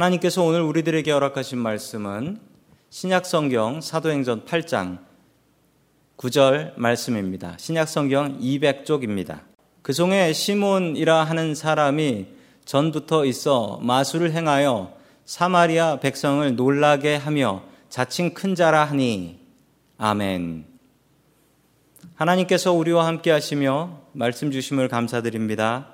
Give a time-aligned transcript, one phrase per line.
[0.00, 2.38] 하나님께서 오늘 우리들에게 허락하신 말씀은
[2.88, 4.98] 신약성경 사도행전 8장
[6.16, 7.54] 9절 말씀입니다.
[7.58, 9.40] 신약성경 200쪽입니다.
[9.82, 12.28] 그 중에 시몬이라 하는 사람이
[12.64, 14.94] 전부터 있어 마술을 행하여
[15.26, 19.38] 사마리아 백성을 놀라게 하며 자칭 큰 자라 하니
[19.98, 20.64] 아멘.
[22.14, 25.88] 하나님께서 우리와 함께 하시며 말씀 주심을 감사드립니다.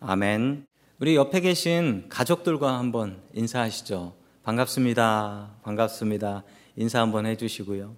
[0.00, 0.67] 아멘.
[1.00, 4.14] 우리 옆에 계신 가족들과 한번 인사하시죠.
[4.42, 5.50] 반갑습니다.
[5.62, 6.42] 반갑습니다.
[6.74, 7.94] 인사 한번 해주시고요.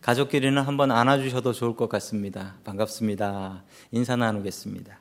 [0.00, 2.54] 가족끼리는 한번 안아주셔도 좋을 것 같습니다.
[2.64, 3.64] 반갑습니다.
[3.90, 4.98] 인사 나누겠습니다.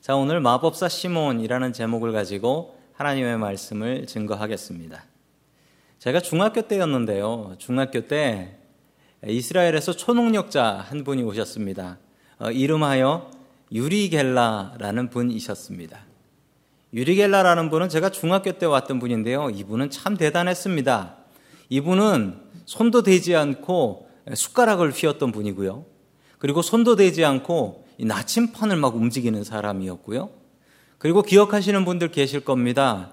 [0.00, 5.04] 자, 오늘 마법사 시몬이라는 제목을 가지고 하나님의 말씀을 증거하겠습니다.
[5.98, 7.56] 제가 중학교 때였는데요.
[7.58, 8.56] 중학교 때
[9.26, 11.98] 이스라엘에서 초능력자 한 분이 오셨습니다.
[12.38, 13.39] 어, 이름하여
[13.72, 16.00] 유리 겔라라는 분이셨습니다.
[16.92, 19.50] 유리 겔라라는 분은 제가 중학교 때 왔던 분인데요.
[19.50, 21.16] 이분은 참 대단했습니다.
[21.68, 25.84] 이분은 손도 대지 않고 숟가락을 휘었던 분이고요.
[26.38, 30.30] 그리고 손도 대지 않고 나침판을 막 움직이는 사람이었고요.
[30.98, 33.12] 그리고 기억하시는 분들 계실 겁니다.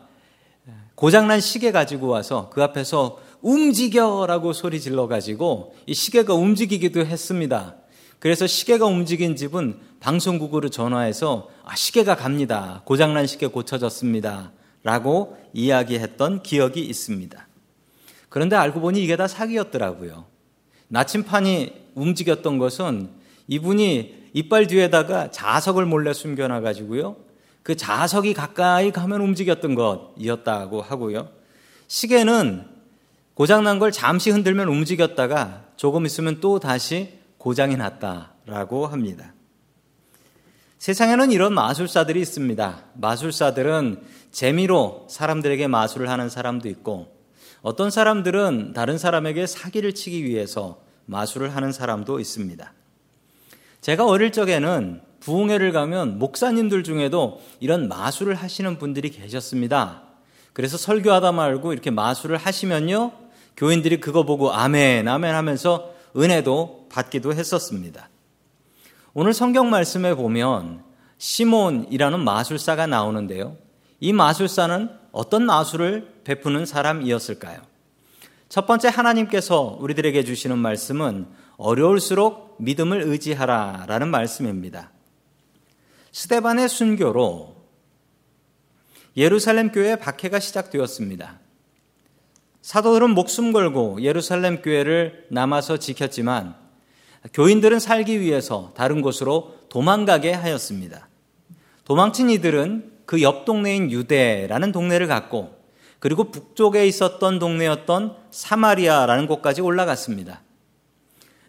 [0.96, 7.77] 고장난 시계 가지고 와서 그 앞에서 움직여라고 소리 질러 가지고 이 시계가 움직이기도 했습니다.
[8.20, 12.82] 그래서 시계가 움직인 집은 방송국으로 전화해서 아, 시계가 갑니다.
[12.86, 14.52] 고장난 시계 고쳐졌습니다.
[14.84, 17.48] 라고 이야기했던 기억이 있습니다.
[18.30, 20.26] 그런데 알고 보니 이게 다 사기였더라고요.
[20.88, 23.10] 나침판이 움직였던 것은
[23.48, 27.18] 이분이 이빨 뒤에다가 자석을 몰래 숨겨놔 가지고요.
[27.64, 31.30] 그 자석이 가까이 가면 움직였던 것이었다고 하고요.
[31.88, 32.66] 시계는
[33.34, 37.17] 고장난 걸 잠시 흔들면 움직였다가 조금 있으면 또 다시
[37.48, 39.34] 고장이 났다라고 합니다.
[40.80, 42.84] 세상에는 이런 마술사들이 있습니다.
[42.96, 44.02] 마술사들은
[44.32, 47.08] 재미로 사람들에게 마술을 하는 사람도 있고
[47.62, 52.74] 어떤 사람들은 다른 사람에게 사기를 치기 위해서 마술을 하는 사람도 있습니다.
[53.80, 60.04] 제가 어릴 적에는 부흥회를 가면 목사님들 중에도 이런 마술을 하시는 분들이 계셨습니다.
[60.52, 63.14] 그래서 설교하다 말고 이렇게 마술을 하시면요.
[63.56, 68.10] 교인들이 그거 보고 아멘, 아멘 하면서 은혜도 받기도 했었습니다.
[69.14, 70.84] 오늘 성경 말씀에 보면
[71.18, 73.58] 시몬이라는 마술사가 나오는데요.
[74.00, 77.62] 이 마술사는 어떤 마술을 베푸는 사람이었을까요?
[78.50, 81.28] 첫 번째 하나님께서 우리들에게 주시는 말씀은
[81.58, 84.92] 어려울수록 믿음을 의지하라 라는 말씀입니다.
[86.12, 87.56] 스테반의 순교로
[89.18, 91.40] 예루살렘 교회 박해가 시작되었습니다.
[92.68, 96.54] 사도들은 목숨 걸고 예루살렘 교회를 남아서 지켰지만
[97.32, 101.08] 교인들은 살기 위해서 다른 곳으로 도망가게 하였습니다.
[101.86, 105.56] 도망친 이들은 그 옆 동네인 유대라는 동네를 갔고
[106.00, 110.42] 그리고 북쪽에 있었던 동네였던 사마리아라는 곳까지 올라갔습니다.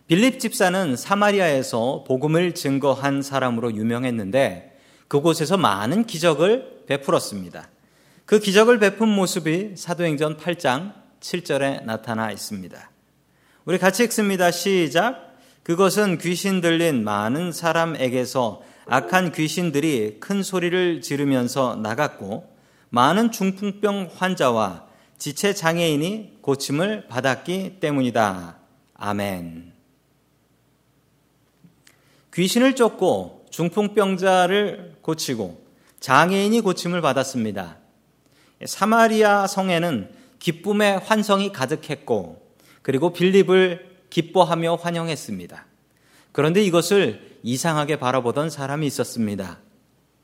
[0.07, 4.79] 빌립 집사는 사마리아에서 복음을 증거한 사람으로 유명했는데
[5.09, 7.69] 그곳에서 많은 기적을 베풀었습니다.
[8.25, 12.91] 그 기적을 베푼 모습이 사도행전 8장 7절에 나타나 있습니다.
[13.65, 14.51] 우리 같이 읽습니다.
[14.51, 15.37] 시작.
[15.63, 22.51] 그것은 귀신 들린 많은 사람에게서 악한 귀신들이 큰 소리를 지르면서 나갔고
[22.89, 24.87] 많은 중풍병 환자와
[25.19, 28.57] 지체 장애인이 고침을 받았기 때문이다.
[28.95, 29.73] 아멘.
[32.33, 35.67] 귀신을 쫓고 중풍병자를 고치고
[36.01, 37.77] 장애인이 고침을 받았습니다.
[38.65, 42.41] 사마리아 성에는 기쁨의 환성이 가득했고
[42.83, 45.67] 그리고 빌립을 기뻐하며 환영했습니다.
[46.33, 49.59] 그런데 이것을 이상하게 바라보던 사람이 있었습니다.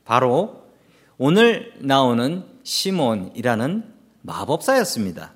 [0.03, 0.63] 바로
[1.17, 3.83] 오늘 나오는 시몬이라는
[4.21, 5.33] 마법사였습니다.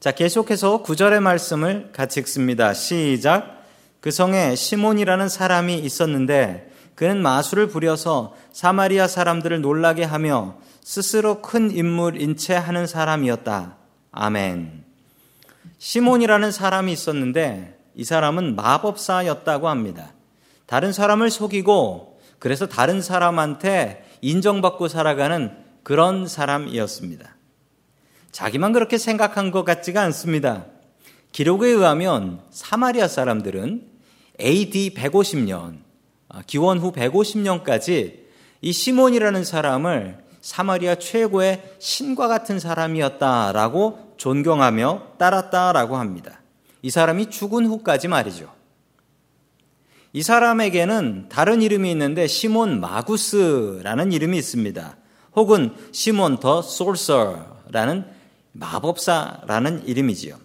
[0.00, 2.74] 자, 계속해서 구절의 말씀을 같이 읽습니다.
[2.74, 3.64] 시작.
[4.00, 12.36] 그 성에 시몬이라는 사람이 있었는데 그는 마술을 부려서 사마리아 사람들을 놀라게 하며 스스로 큰 인물인
[12.36, 13.76] 채 하는 사람이었다.
[14.16, 14.84] 아멘.
[15.78, 20.12] 시몬이라는 사람이 있었는데 이 사람은 마법사였다고 합니다.
[20.66, 27.34] 다른 사람을 속이고 그래서 다른 사람한테 인정받고 살아가는 그런 사람이었습니다.
[28.30, 30.66] 자기만 그렇게 생각한 것 같지가 않습니다.
[31.32, 33.88] 기록에 의하면 사마리아 사람들은
[34.40, 35.78] AD 150년,
[36.46, 38.20] 기원 후 150년까지
[38.60, 46.40] 이 시몬이라는 사람을 사마리아 최고의 신과 같은 사람이었다라고 존경하며 따랐다라고 합니다.
[46.82, 48.52] 이 사람이 죽은 후까지 말이죠.
[50.12, 54.96] 이 사람에게는 다른 이름이 있는데 시몬 마구스라는 이름이 있습니다.
[55.34, 58.04] 혹은 시몬 더 솔서라는
[58.52, 60.36] 마법사라는 이름이지요.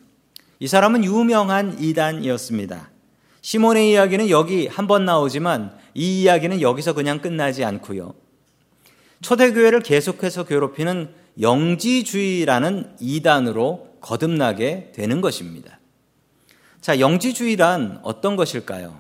[0.60, 2.89] 이 사람은 유명한 이단이었습니다.
[3.42, 8.13] 시몬의 이야기는 여기 한 번 나오지만 이 이야기는 여기서 그냥 끝나지 않고요.
[9.22, 15.80] 초대교회를 계속해서 괴롭히는 영지주의라는 이단으로 거듭나게 되는 것입니다.
[16.81, 19.00] 자, 영지주의란 어떤 것일까요?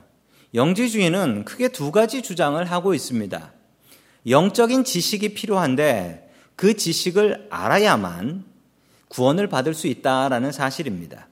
[0.53, 3.53] 영지주의는 크게 두 가지 주장을 하고 있습니다.
[4.27, 8.45] 영적인 지식이 필요한데 그 지식을 알아야만
[9.07, 11.27] 구원을 받을 수 있다라는 사실입니다.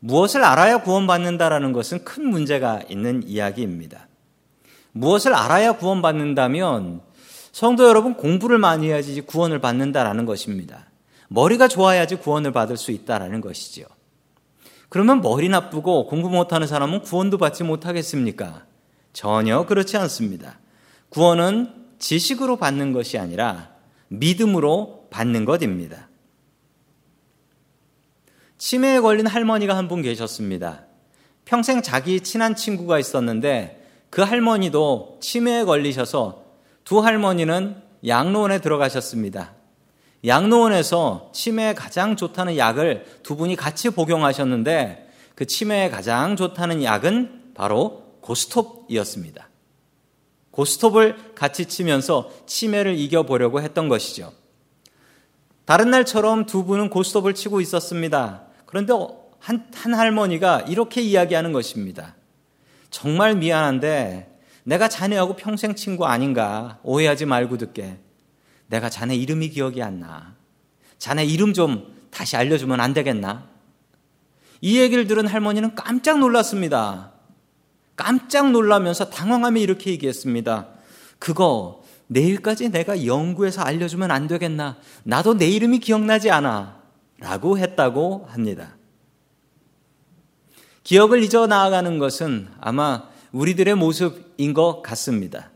[0.00, 4.08] 무엇을 알아야 구원받는다라는 것은 큰 문제가 있는 이야기입니다.
[4.92, 7.00] 무엇을 알아야 구원받는다면
[7.56, 10.90] 성도 여러분 공부를 많이 해야지 구원을 받는다라는 것입니다.
[11.28, 13.86] 머리가 좋아야지 구원을 받을 수 있다라는 것이지요.
[14.90, 18.66] 그러면 머리 나쁘고 공부 못하는 사람은 구원도 받지 못하겠습니까?
[19.14, 20.58] 전혀 그렇지 않습니다.
[21.08, 23.70] 구원은 지식으로 받는 것이 아니라
[24.08, 26.10] 믿음으로 받는 것입니다.
[28.58, 30.84] 치매에 걸린 할머니가 한 분 계셨습니다.
[31.46, 36.44] 평생 자기 친한 친구가 있었는데 그 할머니도 치매에 걸리셔서
[36.86, 39.54] 두 할머니는 양로원에 들어가셨습니다.
[40.24, 48.04] 양로원에서 치매에 가장 좋다는 약을 두 분이 같이 복용하셨는데 그 치매에 가장 좋다는 약은 바로
[48.20, 49.48] 고스톱이었습니다.
[50.52, 54.32] 고스톱을 같이 치면서 치매를 이겨보려고 했던 것이죠.
[55.64, 58.44] 다른 날처럼 두 분은 고스톱을 치고 있었습니다.
[58.64, 58.92] 그런데
[59.40, 62.14] 한, 한 할머니가 이렇게 이야기하는 것입니다.
[62.90, 64.35] 정말 미안한데
[64.66, 68.00] 내가 자네하고 평생 친구 아닌가 오해하지 말고 듣게.
[68.66, 70.34] 내가 자네 이름이 기억이 안 나.
[70.98, 73.46] 자네 이름 좀 다시 알려주면 안 되겠나?
[74.60, 77.12] 이 얘기를 들은 할머니는 깜짝 놀랐습니다.
[77.94, 80.66] 깜짝 놀라면서 당황하며 이렇게 얘기했습니다.
[81.20, 84.78] 그거 내일까지 내가 연구해서 알려주면 안 되겠나?
[85.04, 86.82] 나도 내 이름이 기억나지 않아.
[87.20, 88.74] 라고 했다고 합니다.
[90.82, 93.04] 기억을 잊어 나아가는 것은 아마
[93.36, 95.50] 우리들의 모습인 것 같습니다.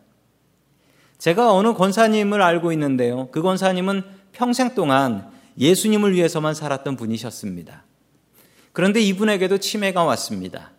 [1.19, 3.29] 제가 어느 권사님을 알고 있는데요.
[3.31, 7.85] 그 권사님은 평생 동안 예수님을 위해서만 살았던 분이셨습니다.
[8.73, 10.73] 그런데 이분에게도 치매가 왔습니다.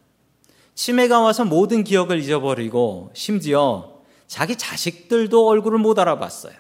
[0.75, 6.53] 치매가 와서 모든 기억을 잊어버리고 심지어 자기 자식들도 얼굴을 못 알아봤어요.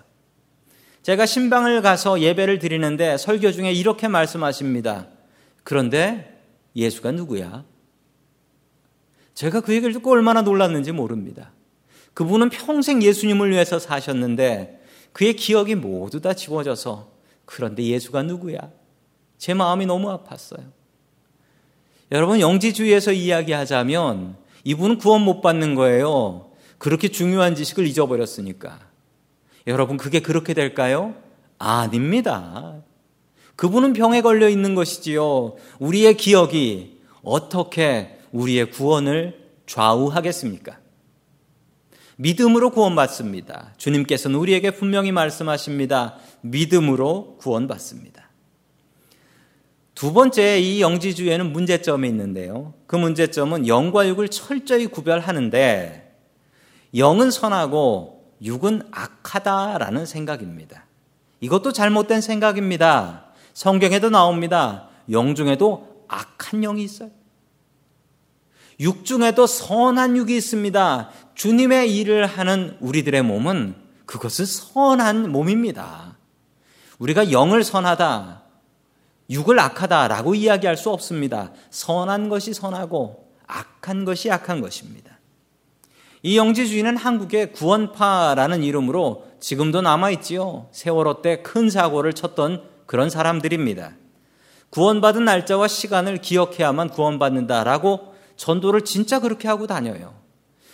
[1.03, 5.07] 제가 신방을 가서 예배를 드리는데 설교 중에 이렇게 말씀하십니다.
[5.63, 6.41] 그런데
[6.75, 7.63] 예수가 누구야?
[9.41, 11.51] 제가 그 얘기를 듣고 얼마나 놀랐는지 모릅니다.
[12.13, 14.79] 그분은 평생 예수님을 위해서 사셨는데
[15.13, 17.09] 그의 기억이 모두 다 지워져서
[17.45, 18.59] 그런데 예수가 누구야?
[19.39, 20.63] 제 마음이 너무 아팠어요.
[22.11, 26.51] 여러분 영지주의에서 이야기하자면 이분은 구원 못 받는 거예요.
[26.77, 28.79] 그렇게 중요한 지식을 잊어버렸으니까.
[29.65, 31.15] 여러분, 그게 그렇게 될까요?
[31.57, 32.75] 아닙니다.
[33.55, 35.55] 그분은 병에 걸려 있는 것이지요.
[35.79, 40.79] 우리의 기억이 어떻게 우리의 구원을 좌우하겠습니까?
[42.17, 43.73] 믿음으로 구원받습니다.
[43.77, 46.17] 주님께서는 우리에게 분명히 말씀하십니다.
[46.41, 48.29] 믿음으로 구원받습니다.
[49.95, 52.73] 두 번째 이 영지주의에는 문제점이 있는데요.
[52.87, 56.15] 그 문제점은 영과 육을 철저히 구별하는데
[56.95, 60.85] 영은 선하고 육은 악하다라는 생각입니다.
[61.39, 63.25] 이것도 잘못된 생각입니다.
[63.53, 64.89] 성경에도 나옵니다.
[65.09, 67.11] 영 중에도 악한 영이 있어요.
[68.81, 71.09] 육 중에도 선한 육이 있습니다.
[71.35, 76.17] 주님의 일을 하는 우리들의 몸은 그것은 선한 몸입니다.
[76.99, 78.41] 우리가 영을 선하다,
[79.29, 81.51] 육을 악하다라고 이야기할 수 없습니다.
[81.69, 85.19] 선한 것이 선하고 악한 것이 악한 것입니다.
[86.23, 90.69] 이 영지주의는 한국의 구원파라는 이름으로 지금도 남아있지요.
[90.71, 93.93] 세월호 때 큰 사고를 쳤던 그런 사람들입니다.
[94.69, 98.10] 구원받은 날짜와 시간을 기억해야만 구원받는다라고
[98.41, 100.15] 전도를 진짜 그렇게 하고 다녀요.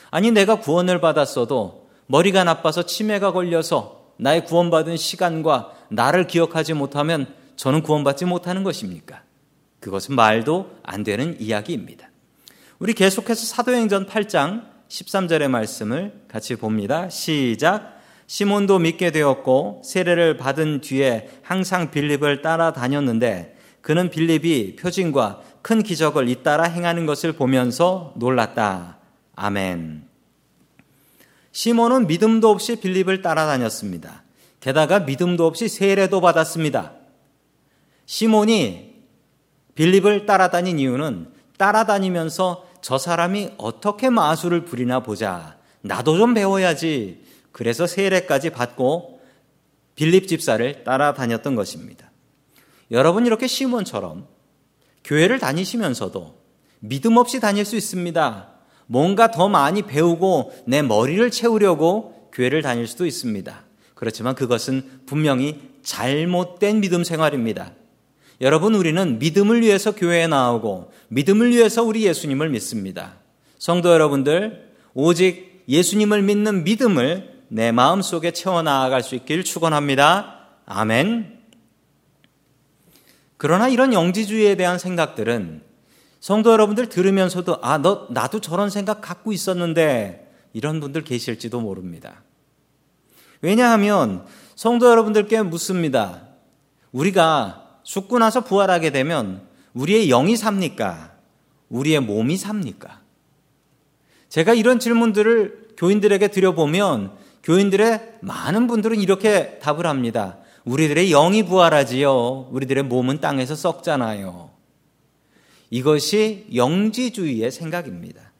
[0.09, 7.81] 아니, 내가 구원을 받았어도 머리가 나빠서 치매가 걸려서 나의 구원받은 시간과 나를 기억하지 못하면 저는
[7.81, 9.21] 구원받지 못하는 것입니까?
[9.81, 12.09] 그것은 말도 안 되는 이야기입니다.
[12.79, 17.09] 우리 계속해서 사도행전 8장 13절의 말씀을 같이 봅니다.
[17.09, 17.97] 시작.
[18.27, 26.63] 시몬도 믿게 되었고 세례를 받은 뒤에 항상 빌립을 따라다녔는데 그는 빌립이 표징과 큰 기적을 잇따라
[26.63, 28.99] 행하는 것을 보면서 놀랐다.
[29.35, 30.07] 아멘.
[31.51, 34.23] 시몬은 믿음도 없이 빌립을 따라다녔습니다.
[34.61, 36.93] 게다가 믿음도 없이 세례도 받았습니다.
[38.05, 38.93] 시몬이
[39.75, 45.57] 빌립을 따라다닌 이유는 따라다니면서 저 사람이 어떻게 마술을 부리나 보자.
[45.81, 47.25] 나도 좀 배워야지.
[47.51, 49.19] 그래서 세례까지 받고
[49.95, 52.09] 빌립 집사를 따라다녔던 것입니다.
[52.89, 54.36] 여러분 이렇게 시몬처럼
[55.07, 56.35] 교회를 다니시면서도
[56.79, 58.49] 믿음 없이 다닐 수 있습니다.
[58.85, 63.63] 뭔가 더 많이 배우고 내 머리를 채우려고 교회를 다닐 수도 있습니다.
[63.95, 67.71] 그렇지만 그것은 분명히 잘못된 믿음 생활입니다.
[68.41, 73.15] 여러분, 우리는 믿음을 위해서 교회에 나오고 믿음을 위해서 우리 예수님을 믿습니다.
[73.57, 80.47] 성도 여러분들, 오직 예수님을 믿는 믿음을 내 마음 속에 채워 나아갈 수 있길 축원합니다.
[80.65, 81.36] 아멘.
[83.37, 85.61] 그러나 이런 영지주의에 대한 생각들은
[86.19, 92.23] 성도 여러분들 들으면서도 아, 너 나도 저런 생각 갖고 있었는데 이런 분들 계실지도 모릅니다.
[93.41, 94.25] 왜냐하면
[94.55, 96.23] 성도 여러분들께 묻습니다.
[96.91, 101.13] 우리가 죽고 나서 부활하게 되면 우리의 영이 삽니까?
[101.69, 103.01] 우리의 몸이 삽니까?
[104.29, 107.11] 제가 이런 질문들을 교인들에게 드려보면
[107.43, 110.39] 교인들의 많은 분들은 이렇게 답을 합니다.
[110.67, 112.49] 우리들의 영이 부활하지요.
[112.51, 114.49] 우리들의 몸은 땅에서 썩잖아요.
[115.69, 118.33] 이것이 영지주의의 생각입니다.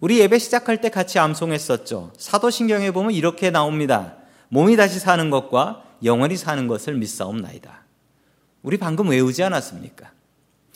[0.00, 2.12] 우리 예배 시작할 때 같이 암송했었죠.
[2.18, 4.16] 사도신경에 보면 이렇게 나옵니다.
[4.48, 7.84] 몸이 다시 사는 것과 영원히 사는 것을 믿사옵나이다.
[8.62, 10.10] 우리 방금 외우지 않았습니까?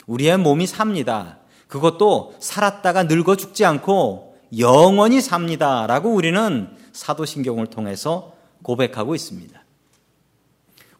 [0.07, 1.39] 우리의 몸이 삽니다.
[1.67, 5.89] 그것도 살았다가 늙어 죽지 않고 영원히 삽니다.
[5.89, 9.60] 라고 우리는 사도신경을 통해서 고백하고 있습니다.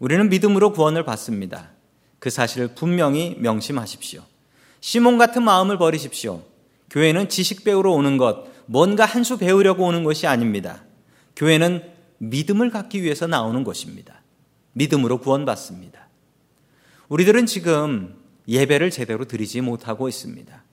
[0.01, 1.71] 우리는 믿음으로 구원을 받습니다.
[2.19, 4.23] 그 사실을 분명히 명심하십시오.
[4.81, 6.43] 시몬 같은 마음을 버리십시오.
[6.91, 10.83] 교회는 지식 배우러 오는 것, 뭔가 한 수 배우려고 오는 것이 아닙니다.
[11.37, 11.83] 교회는
[12.19, 14.23] 믿음을 갖기 위해서 나오는 것입니다.
[14.73, 16.09] 믿음으로 구원받습니다.
[17.09, 18.17] 우리들은 지금
[18.49, 20.65] 예배를 제대로 드리지 못하고 있습니다.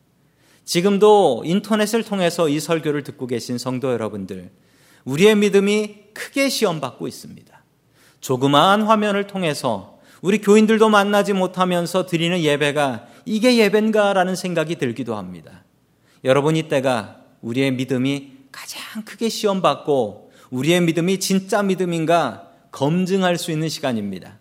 [0.63, 4.51] 지금도 인터넷을 통해서 이 설교를 듣고 계신 성도 여러분들,
[5.05, 7.56] 우리의 믿음이 크게 시험받고 있습니다.
[8.21, 15.63] 조그마한 화면을 통해서 우리 교인들도 만나지 못하면서 드리는 예배가 이게 예배인가라는 생각이 들기도 합니다.
[16.23, 24.39] 여러분 이때가 우리의 믿음이 가장 크게 시험받고 우리의 믿음이 진짜 믿음인가 검증할 수 있는 시간입니다.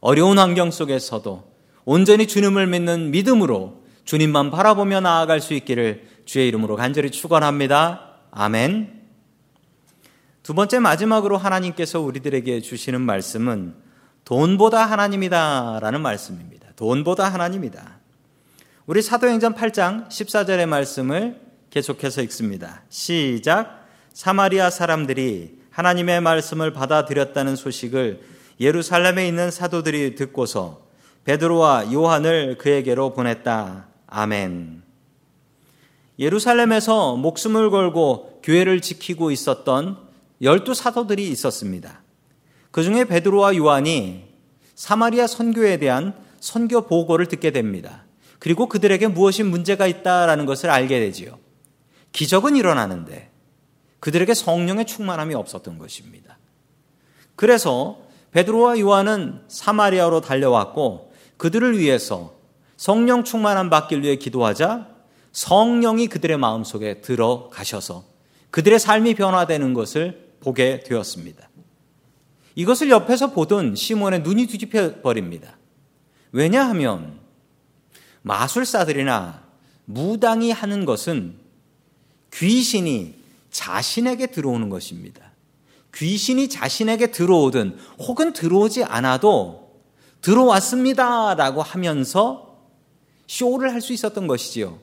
[0.00, 1.50] 어려운 환경 속에서도
[1.84, 8.18] 온전히 주님을 믿는 믿음으로 주님만 바라보며 나아갈 수 있기를 주의 이름으로 간절히 축원합니다.
[8.30, 8.95] 아멘.
[10.46, 13.74] 두 번째 마지막으로 하나님께서 우리들에게 주시는 말씀은
[14.24, 16.68] 돈보다 하나님이다라는 말씀입니다.
[16.76, 17.98] 돈보다 하나님이다.
[18.86, 22.84] 우리 사도행전 8장 14절의 말씀을 계속해서 읽습니다.
[22.90, 23.88] 시작.
[24.12, 28.20] 사마리아 사람들이 하나님의 말씀을 받아들였다는 소식을
[28.60, 30.86] 예루살렘에 있는 사도들이 듣고서
[31.24, 33.88] 베드로와 요한을 그에게로 보냈다.
[34.06, 34.84] 아멘.
[36.20, 40.05] 예루살렘에서 목숨을 걸고 교회를 지키고 있었던
[40.42, 42.02] 열두 사도들이 있었습니다.
[42.70, 44.24] 그 중에 베드로와 요한이
[44.74, 48.04] 사마리아 선교에 대한 선교 보고를 듣게 됩니다.
[48.38, 51.38] 그리고 그들에게 무엇이 문제가 있다라는 것을 알게 되지요.
[52.12, 53.30] 기적은 일어나는데
[54.00, 56.38] 그들에게 성령의 충만함이 없었던 것입니다.
[57.34, 57.98] 그래서
[58.32, 62.34] 베드로와 요한은 사마리아로 달려왔고 그들을 위해서
[62.76, 64.88] 성령 충만함 받길 위해 기도하자
[65.32, 68.04] 성령이 그들의 마음속에 들어가셔서
[68.50, 71.50] 그들의 삶이 변화되는 것을 보게 되었습니다.
[72.54, 75.58] 이것을 옆에서 보던 시몬의 눈이 뒤집혀 버립니다.
[76.30, 77.18] 왜냐하면
[78.22, 79.42] 마술사들이나
[79.86, 81.34] 무당이 하는 것은
[82.32, 83.16] 귀신이
[83.50, 85.32] 자신에게 들어오는 것입니다.
[85.92, 89.80] 귀신이 자신에게 들어오든 혹은 들어오지 않아도
[90.20, 91.34] 들어왔습니다.
[91.34, 92.56] 라고 하면서
[93.26, 94.78] 쇼를 할 수 있었던 것이지요.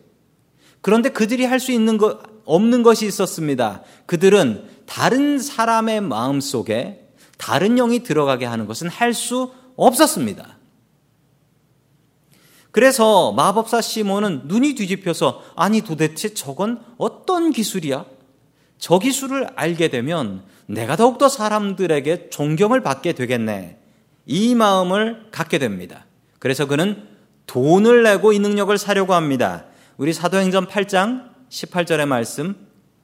[0.82, 3.84] 그런데 그들이 할 수 있는 것, 없는 것이 있었습니다.
[4.06, 10.58] 그들은 다른 사람의 마음 속에 다른 영이 들어가게 하는 것은 할 수 없었습니다.
[12.72, 18.06] 그래서 마법사 시몬은 눈이 뒤집혀서 아니 도대체 저건 어떤 기술이야?
[18.80, 23.78] 저 기술을 알게 되면 내가 더욱더 사람들에게 존경을 받게 되겠네.
[24.26, 26.06] 이 마음을 갖게 됩니다.
[26.40, 27.08] 그래서 그는
[27.46, 29.66] 돈을 내고 이 능력을 사려고 합니다.
[29.98, 32.56] 우리 사도행전 8장 18절의 말씀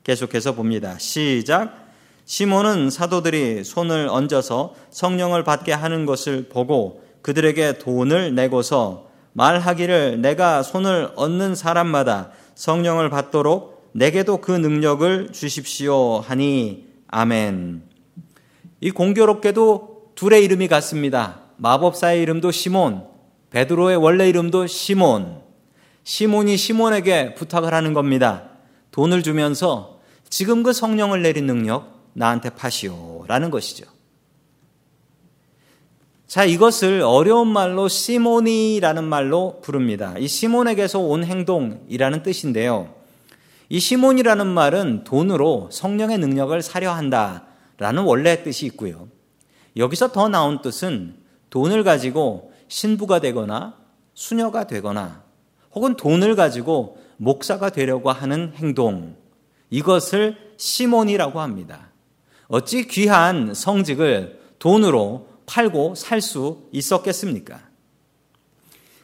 [0.09, 0.97] 계속해서 봅니다.
[0.97, 1.87] 시작.
[2.25, 11.11] 시몬은 사도들이 손을 얹어서 성령을 받게 하는 것을 보고 그들에게 돈을 내고서 말하기를 내가 손을
[11.15, 17.83] 얻는 사람마다 성령을 받도록 내게도 그 능력을 주십시오 하니 아멘.
[18.81, 21.41] 이 공교롭게도 둘의 이름이 같습니다.
[21.57, 23.03] 마법사의 이름도 시몬,
[23.51, 25.43] 베드로의 원래 이름도 시몬.
[26.03, 28.45] 시몬이 시몬에게 부탁을 하는 겁니다.
[28.89, 29.98] 돈을 주면서
[30.29, 33.85] 지금 그 성령을 내린 능력 나한테 파시오라는 것이죠.
[36.27, 40.15] 자, 이것을 어려운 말로 시모니라는 말로 부릅니다.
[40.19, 42.93] 이 시몬에게서 온 행동이라는 뜻인데요.
[43.69, 49.07] 이 시몬이라는 말은 돈으로 성령의 능력을 사려 한다라는 원래 뜻이 있고요.
[49.75, 51.15] 여기서 더 나온 뜻은
[51.49, 53.75] 돈을 가지고 신부가 되거나
[54.13, 55.23] 수녀가 되거나
[55.73, 59.15] 혹은 돈을 가지고 목사가 되려고 하는 행동.
[59.69, 61.89] 이것을 시몬이라고 합니다.
[62.47, 67.59] 어찌 귀한 성직을 돈으로 팔고 살 수 있었겠습니까?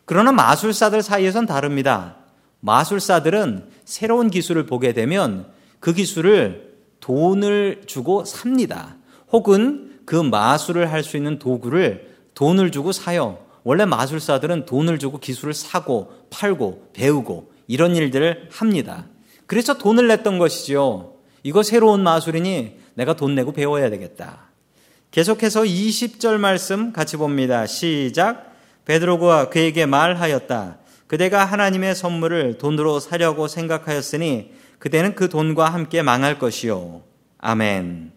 [0.05, 2.17] 그러나 마술사들 사이에선 다릅니다.
[2.59, 5.47] 마술사들은 새로운 기술을 보게 되면
[5.79, 8.97] 그 기술을 돈을 주고 삽니다.
[9.31, 13.39] 혹은 그 마술을 할 수 있는 도구를 돈을 주고 사요.
[13.63, 19.05] 원래 마술사들은 돈을 주고 기술을 사고 팔고 배우고 이런 일들을 합니다.
[19.47, 21.15] 그래서 돈을 냈던 것이죠.
[21.43, 24.49] 이거 새로운 마술이니 내가 돈 내고 배워야 되겠다.
[25.11, 27.65] 계속해서 20절 말씀 같이 봅니다.
[27.65, 28.53] 시작.
[28.85, 30.79] 베드로가 그에게 말하였다.
[31.07, 37.03] 그대가 하나님의 선물을 돈으로 사려고 생각하였으니 그대는 그 돈과 함께 망할 것이요.
[37.37, 38.11] 아멘.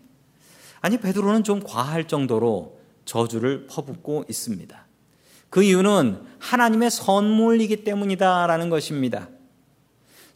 [0.80, 4.86] 아니 베드로는 좀 과할 정도로 저주를 퍼붓고 있습니다.
[5.50, 9.28] 그 이유는 하나님의 선물이기 때문이다라는 것입니다.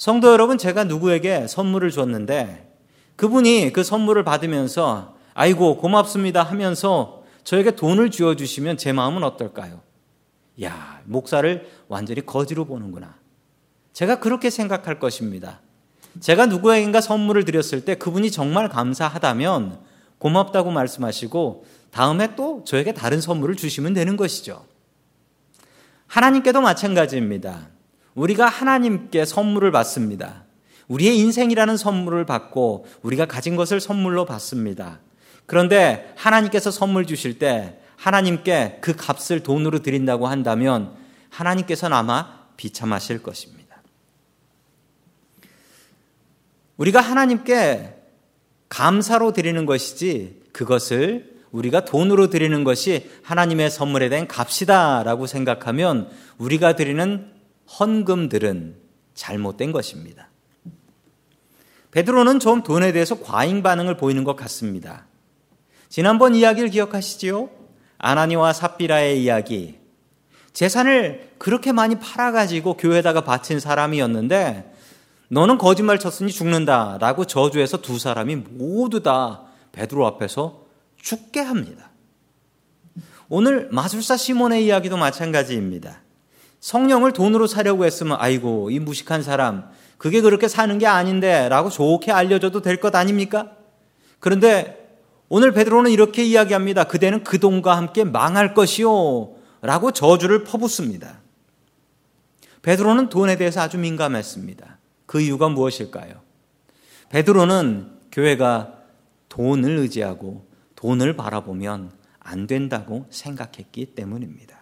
[0.02, 2.74] 성도 여러분, 제가 누구에게 선물을 줬는데
[3.14, 9.80] 그분이 그 선물을 받으면서 아이고 고맙습니다 하면서 저에게 돈을 쥐어 주시면 제 마음은 어떨까요?
[10.60, 13.14] 야, 목사를 완전히 거지로 보는구나.
[13.92, 15.60] 제가 그렇게 생각할 것입니다.
[16.18, 19.78] 제가 누구에게인가 선물을 드렸을 때 그분이 정말 감사하다면
[20.18, 24.64] 고맙다고 말씀하시고 다음에 또 저에게 다른 선물을 주시면 되는 것이죠.
[26.08, 27.68] 하나님께도 마찬가지입니다.
[28.14, 30.44] 우리가 하나님께 선물을 받습니다.
[30.88, 35.00] 우리의 인생이라는 선물을 받고 우리가 가진 것을 선물로 받습니다.
[35.46, 40.94] 그런데 하나님께서 선물 주실 때 하나님께 그 값을 돈으로 드린다고 한다면
[41.30, 43.62] 하나님께서는 아마 비참하실 것입니다.
[46.76, 47.94] 우리가 하나님께
[48.68, 57.30] 감사로 드리는 것이지 그것을 우리가 돈으로 드리는 것이 하나님의 선물에 대한 값이다라고 생각하면 우리가 드리는
[57.78, 58.76] 헌금들은
[59.14, 60.28] 잘못된 것입니다.
[61.90, 65.06] 베드로는 좀 돈에 대해서 과잉 반응을 보이는 것 같습니다.
[65.88, 67.50] 지난번 이야기를 기억하시지요?
[67.98, 69.78] 아나니와 삽비라의 이야기.
[70.52, 74.72] 재산을 그렇게 많이 팔아가지고 교회에다가 바친 사람이었는데
[75.28, 80.66] 너는 거짓말 쳤으니 죽는다 라고 저주해서 두 사람이 모두 다 베드로 앞에서
[81.00, 81.90] 죽게 합니다.
[83.28, 86.02] 오늘 마술사 시몬의 이야기도 마찬가지입니다.
[86.62, 92.12] 성령을 돈으로 사려고 했으면 아이고 이 무식한 사람 그게 그렇게 사는 게 아닌데 라고 좋게
[92.12, 93.50] 알려줘도 될 것 아닙니까?
[94.20, 94.96] 그런데
[95.28, 96.84] 오늘 베드로는 이렇게 이야기합니다.
[96.84, 99.34] 그대는 그 돈과 함께 망할 것이요.
[99.60, 101.20] 라고 저주를 퍼붓습니다.
[102.62, 104.78] 베드로는 돈에 대해서 아주 민감했습니다.
[105.06, 106.20] 그 이유가 무엇일까요?
[107.08, 108.74] 베드로는 교회가
[109.28, 110.46] 돈을 의지하고
[110.76, 114.61] 돈을 바라보면 안 된다고 생각했기 때문입니다.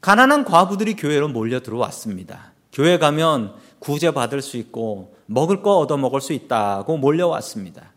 [0.00, 2.52] 가난한 과부들이 교회로 몰려 들어왔습니다.
[2.72, 7.92] 교회 가면 구제 받을 수 있고 먹을 거 얻어 먹을 수 있다고 몰려왔습니다.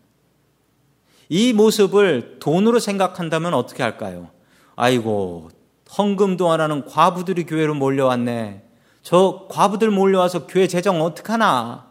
[1.29, 4.29] 이 모습을 돈으로 생각한다면 어떻게 할까요?
[4.75, 5.49] 아이고,
[5.97, 8.63] 헌금도 안 하는 과부들이 교회로 몰려왔네.
[9.01, 11.87] 저 과부들 몰려와서 교회 재정 어떡하나?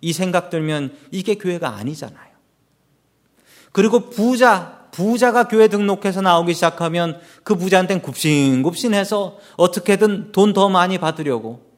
[0.00, 2.30] 이 생각 들면 이게 교회가 아니잖아요.
[3.72, 11.68] 그리고 부자, 부자가 교회 등록해서 나오기 시작하면 그 부자한테는 굽신굽신해서 어떻게든 돈 더 많이 받으려고.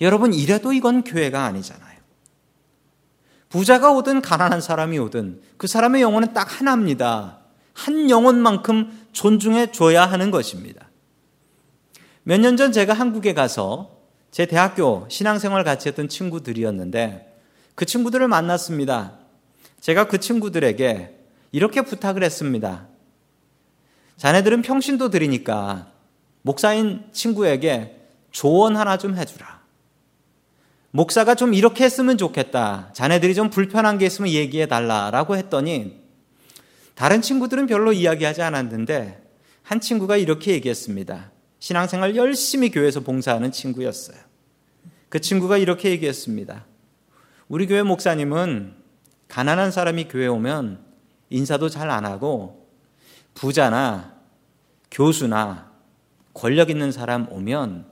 [0.00, 1.98] 여러분, 이래도 이건 교회가 아니잖아요.
[3.48, 7.38] 부자가 오든 가난한 사람이 오든 그 사람의 영혼은 딱 하나입니다.
[7.72, 10.88] 한 영혼만큼 존중해 줘야 하는 것입니다.
[12.24, 13.96] 몇 년 전 제가 한국에 가서
[14.30, 17.40] 제 대학교 신앙생활 같이 했던 친구들이었는데
[17.74, 19.14] 그 친구들을 만났습니다.
[19.80, 21.17] 제가 그 친구들에게
[21.52, 22.86] 이렇게 부탁을 했습니다.
[24.16, 25.92] 자네들은 평신도 드리니까
[26.42, 27.96] 목사인 친구에게
[28.30, 29.58] 조언 하나 좀 해주라.
[30.90, 32.90] 목사가 좀 이렇게 했으면 좋겠다.
[32.94, 36.02] 자네들이 좀 불편한 게 있으면 얘기해 달라라고 했더니
[36.94, 39.22] 다른 친구들은 별로 이야기하지 않았는데
[39.62, 41.30] 한 친구가 이렇게 얘기했습니다.
[41.60, 44.16] 신앙생활 열심히 교회에서 봉사하는 친구였어요.
[45.08, 46.66] 그 친구가 이렇게 얘기했습니다.
[47.48, 48.74] 우리 교회 목사님은
[49.28, 50.87] 가난한 사람이 교회 오면
[51.30, 52.68] 인사도 잘 안 하고
[53.34, 54.14] 부자나
[54.90, 55.70] 교수나
[56.34, 57.90] 권력 있는 사람 오면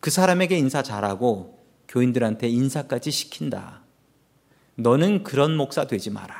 [0.00, 3.82] 그 사람에게 인사 잘하고 교인들한테 인사까지 시킨다.
[4.76, 6.34] 너는 그런 목사 되지 마라.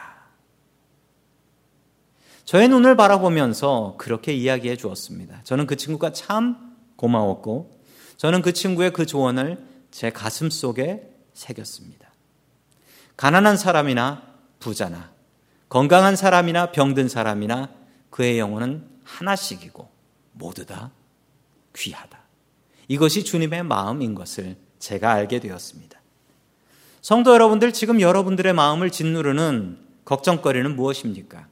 [2.44, 5.40] 저의 눈을 바라보면서 그렇게 이야기해 주었습니다.
[5.44, 7.80] 저는 그 친구가 참 고마웠고
[8.16, 12.12] 저는 그 친구의 그 조언을 제 가슴 속에 새겼습니다.
[13.16, 14.22] 가난한 사람이나
[14.60, 15.15] 부자나
[15.68, 17.70] 건강한 사람이나 병든 사람이나
[18.10, 19.88] 그의 영혼은 하나씩이고
[20.32, 20.92] 모두 다
[21.74, 22.18] 귀하다.
[22.88, 26.00] 이것이 주님의 마음인 것을 제가 알게 되었습니다.
[27.02, 31.48] 성도 여러분들, 지금 여러분들의 마음을 짓누르는 걱정거리는 무엇입니까?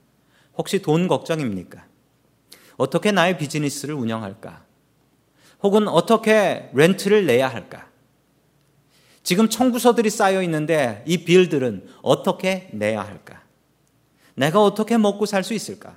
[0.57, 1.85] 혹시 돈 걱정입니까?
[2.77, 4.65] 어떻게 나의 비즈니스를 운영할까?
[5.63, 7.89] 혹은 어떻게 렌트를 내야 할까?
[9.23, 13.44] 지금 청구서들이 쌓여 있는데 이 빌들은 어떻게 내야 할까?
[14.35, 15.97] 내가 어떻게 먹고 살 수 있을까?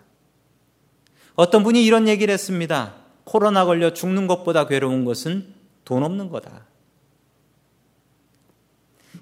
[1.36, 2.96] 어떤 분이 이런 얘기를 했습니다.
[3.24, 5.54] 코로나 걸려 죽는 것보다 괴로운 것은
[5.86, 6.66] 돈 없는 거다.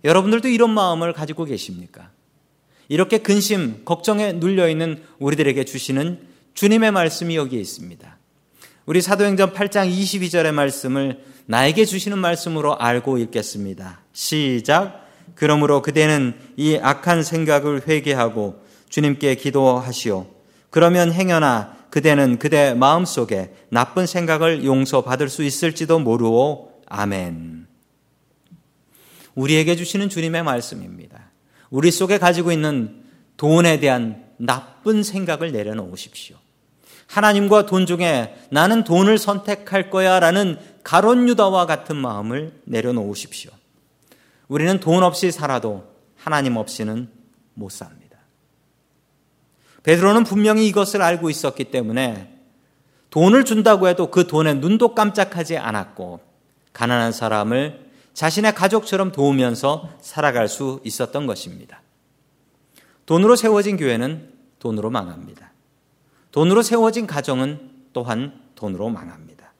[0.04, 2.12] 여러분들도 이런 마음을 가지고 계십니까?
[2.88, 6.20] 이렇게 근심, 걱정에 눌려 있는 우리들에게 주시는
[6.54, 8.18] 주님의 말씀이 여기에 있습니다.
[8.86, 14.02] 우리 사도행전 8장 22절의 말씀을 나에게 주시는 말씀으로 알고 읽겠습니다.
[14.14, 15.06] 시작.
[15.34, 18.64] 그러므로 그대는 이 악한 생각을 회개하고
[18.96, 20.26] 주님께 기도하시오.
[20.70, 26.72] 그러면 행여나 그대는 그대 마음속에 나쁜 생각을 용서받을 수 있을지도 모르오.
[26.86, 27.68] 아멘.
[29.34, 31.30] 우리에게 주시는 주님의 말씀입니다.
[31.70, 33.04] 우리 속에 가지고 있는
[33.36, 36.38] 돈에 대한 나쁜 생각을 내려놓으십시오.
[37.08, 43.52] 하나님과 돈 중에 나는 돈을 선택할 거야 라는 가론 유다와 같은 마음을 내려놓으십시오.
[44.48, 45.84] 우리는 돈 없이 살아도
[46.16, 47.10] 하나님 없이는
[47.56, 48.05] 못 삽니다.
[49.86, 52.36] 베드로는 분명히 이것을 알고 있었기 때문에
[53.12, 56.22] 돈을 준다고 해도 그 돈에 눈도 깜짝하지 않았고
[56.74, 61.84] 가난한 사람을 자신의 가족처럼 도우면서 살아갈 수 있었던 것입니다.
[63.06, 65.54] 돈으로 세워진 교회는 돈으로 망합니다.
[66.32, 69.54] 돈으로 세워진 가정은 또한 돈으로 망합니다.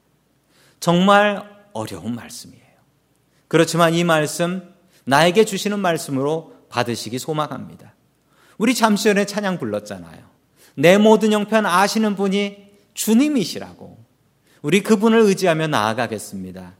[0.80, 2.64] 정말 어려운 말씀이에요.
[3.46, 7.94] 그렇지만 이 말씀 나에게 주시는 말씀으로 받으시기 소망합니다.
[8.58, 10.18] 우리 잠시 전에 찬양 불렀잖아요.
[10.74, 12.56] 내 모든 형편 아시는 분이
[12.94, 13.98] 주님이시라고.
[14.62, 16.74] 우리 그분을 의지하며 나아가겠습니다.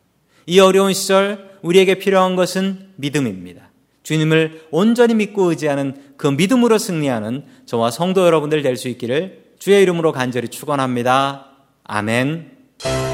[0.47, 3.71] 이 어려운 시절 우리에게 필요한 것은 믿음입니다.
[4.03, 10.12] 주님을 온전히 믿고 의지하는 그 믿음으로 승리하는 저와 성도 여러분들 될 수 있기를 주의 이름으로
[10.12, 11.51] 간절히 축원합니다.
[11.85, 13.06] 아멘.